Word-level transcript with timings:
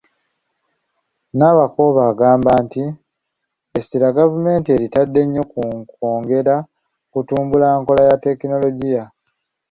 Nabakooba 1.37 2.01
agamba 2.11 2.51
nti 2.65 2.83
essira 3.77 4.15
gavumenti 4.17 4.67
eritadde 4.75 5.21
nnyo 5.25 5.43
ku 5.51 5.61
kwongera 5.91 6.55
okutumbula 7.13 7.65
enkola 7.77 8.01
ya 8.09 8.17
Tekinologiya. 8.25 9.03